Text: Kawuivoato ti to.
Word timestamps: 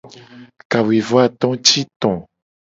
Kawuivoato 0.71 1.47
ti 1.65 1.81
to. 2.01 2.11